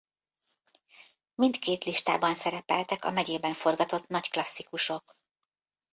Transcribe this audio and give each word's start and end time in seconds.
Mindkét 1.35 1.83
listában 1.83 2.35
szerepeltek 2.35 3.03
a 3.05 3.11
megyében 3.11 3.53
forgatott 3.53 4.07
nagy 4.07 4.29
klasszikusok. 4.29 5.15